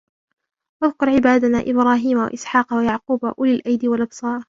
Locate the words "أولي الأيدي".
3.25-3.87